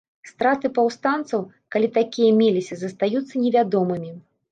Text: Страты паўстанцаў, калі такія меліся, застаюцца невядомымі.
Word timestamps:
Страты 0.29 0.69
паўстанцаў, 0.77 1.43
калі 1.75 1.89
такія 1.97 2.31
меліся, 2.39 2.79
застаюцца 2.81 3.43
невядомымі. 3.43 4.11